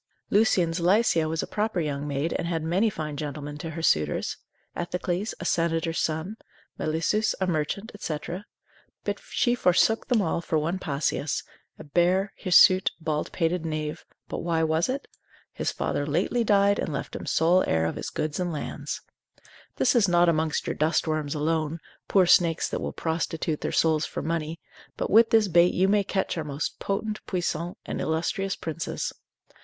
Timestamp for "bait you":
25.47-25.87